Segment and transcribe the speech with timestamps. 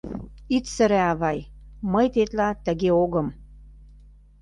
[0.55, 1.39] Ит сыре, авай,
[1.91, 3.27] мый тетла тыге огым